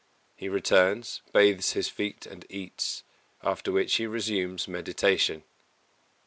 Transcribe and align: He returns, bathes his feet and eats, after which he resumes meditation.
He 0.35 0.49
returns, 0.49 1.21
bathes 1.31 1.73
his 1.73 1.87
feet 1.87 2.25
and 2.25 2.43
eats, 2.49 3.03
after 3.43 3.71
which 3.71 3.97
he 3.97 4.07
resumes 4.07 4.67
meditation. 4.67 5.43